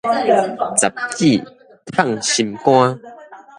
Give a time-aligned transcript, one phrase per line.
[0.79, 1.43] 十指
[1.85, 2.99] 迵心肝